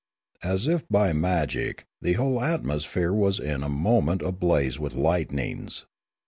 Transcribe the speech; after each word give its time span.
As 0.41 0.65
if 0.65 0.81
by 0.89 1.13
magic 1.13 1.85
the 2.01 2.13
whole 2.13 2.41
atmosphere 2.41 3.13
was 3.13 3.39
in 3.39 3.61
a 3.61 3.69
moment 3.69 4.23
1 4.23 4.29
84 4.29 4.29
Limanora 4.29 4.29
ablaze 4.29 4.79
with 4.79 4.95
lightnings. 4.95 5.85